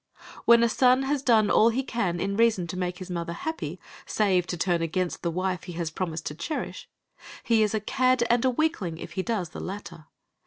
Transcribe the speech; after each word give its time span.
When 0.45 0.63
a 0.63 0.67
son 0.67 1.03
has 1.03 1.21
done 1.21 1.51
all 1.51 1.69
he 1.69 1.83
can 1.83 2.19
in 2.19 2.35
reason 2.35 2.65
to 2.65 2.75
make 2.75 2.97
his 2.97 3.11
mother 3.11 3.33
happy, 3.33 3.79
save 4.07 4.47
to 4.47 4.57
turn 4.57 4.81
against 4.81 5.21
the 5.21 5.29
wife 5.29 5.65
he 5.65 5.73
has 5.73 5.91
promised 5.91 6.25
to 6.25 6.33
cherish, 6.33 6.89
he 7.43 7.61
is 7.61 7.75
a 7.75 7.79
cad 7.79 8.23
and 8.27 8.43
a 8.43 8.49
weakling 8.49 8.97
if 8.97 9.11
he 9.11 9.21
does 9.21 9.49
the 9.49 9.59
latter. 9.59 10.07